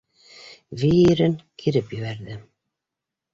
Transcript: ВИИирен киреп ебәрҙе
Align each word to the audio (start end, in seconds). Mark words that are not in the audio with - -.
ВИИирен 0.83 1.35
киреп 1.65 1.93
ебәрҙе 1.99 2.39